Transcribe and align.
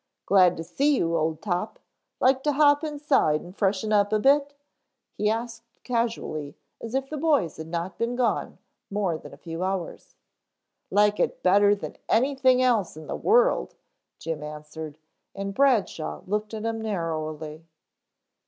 "Glad 0.25 0.57
to 0.57 0.63
see 0.63 0.97
you, 0.97 1.15
Old 1.15 1.43
Top. 1.43 1.77
Like 2.19 2.41
to 2.45 2.53
hop 2.53 2.83
inside 2.83 3.41
and 3.41 3.55
freshen 3.55 3.93
up 3.93 4.11
a 4.11 4.17
bit?" 4.17 4.55
he 5.13 5.29
asked 5.29 5.67
casually 5.83 6.55
as 6.81 6.95
if 6.95 7.07
the 7.07 7.17
boys 7.17 7.57
had 7.57 7.67
not 7.67 7.99
been 7.99 8.15
gone 8.15 8.57
more 8.89 9.15
than 9.19 9.31
a 9.31 9.37
few 9.37 9.63
hours. 9.63 10.15
"Like 10.89 11.19
it 11.19 11.43
better 11.43 11.75
than 11.75 11.97
anything 12.09 12.63
else 12.63 12.97
in 12.97 13.05
the 13.05 13.15
world," 13.15 13.75
Jim 14.17 14.41
answered, 14.41 14.97
and 15.35 15.53
Bradshaw 15.53 16.23
looked 16.25 16.55
at 16.55 16.65
him 16.65 16.81
narrowly. 16.81 17.67